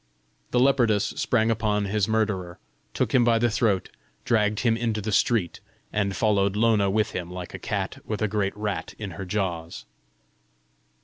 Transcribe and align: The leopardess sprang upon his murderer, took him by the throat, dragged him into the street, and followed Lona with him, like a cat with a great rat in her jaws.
The 0.49 0.59
leopardess 0.59 1.13
sprang 1.17 1.51
upon 1.51 1.85
his 1.85 2.07
murderer, 2.07 2.57
took 2.95 3.13
him 3.13 3.23
by 3.23 3.37
the 3.37 3.51
throat, 3.51 3.91
dragged 4.25 4.61
him 4.61 4.75
into 4.75 4.99
the 4.99 5.11
street, 5.11 5.59
and 5.93 6.15
followed 6.15 6.55
Lona 6.55 6.89
with 6.89 7.11
him, 7.11 7.29
like 7.29 7.53
a 7.53 7.59
cat 7.59 7.99
with 8.03 8.23
a 8.23 8.27
great 8.27 8.57
rat 8.57 8.95
in 8.97 9.11
her 9.11 9.25
jaws. 9.25 9.85